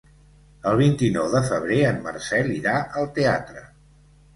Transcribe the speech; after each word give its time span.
El 0.71 0.77
vint-i-nou 0.79 1.29
de 1.35 1.43
febrer 1.51 1.79
en 1.93 2.03
Marcel 2.09 2.53
irà 2.59 2.77
al 2.83 3.11
teatre. 3.23 3.69